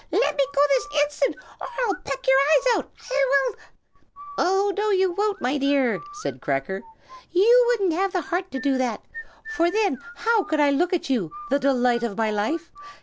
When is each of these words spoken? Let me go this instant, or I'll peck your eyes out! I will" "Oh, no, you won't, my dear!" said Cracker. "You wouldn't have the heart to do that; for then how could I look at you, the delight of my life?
Let 0.11 0.35
me 0.35 0.43
go 0.55 0.61
this 0.69 1.03
instant, 1.03 1.35
or 1.59 1.67
I'll 1.85 1.93
peck 2.03 2.25
your 2.25 2.35
eyes 2.39 2.67
out! 2.79 2.91
I 3.11 3.25
will" 3.29 3.59
"Oh, 4.39 4.73
no, 4.75 4.89
you 4.89 5.11
won't, 5.11 5.39
my 5.43 5.59
dear!" 5.59 5.99
said 6.23 6.41
Cracker. 6.41 6.81
"You 7.29 7.63
wouldn't 7.67 7.93
have 7.93 8.11
the 8.11 8.21
heart 8.21 8.49
to 8.49 8.59
do 8.59 8.79
that; 8.79 9.03
for 9.55 9.69
then 9.69 9.99
how 10.15 10.41
could 10.43 10.59
I 10.59 10.71
look 10.71 10.91
at 10.91 11.11
you, 11.11 11.31
the 11.51 11.59
delight 11.59 12.01
of 12.01 12.17
my 12.17 12.31
life? 12.31 12.71